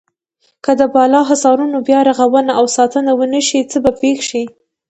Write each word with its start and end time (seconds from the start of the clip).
که 0.63 0.71
د 0.79 0.81
بالا 0.95 1.21
حصارونو 1.29 1.77
بیا 1.87 1.99
رغونه 2.09 2.51
او 2.59 2.65
ساتنه 2.77 3.11
ونشي 3.19 3.61
څه 3.71 3.77
به 3.83 3.91
پېښ 4.01 4.19
شي. 4.29 4.43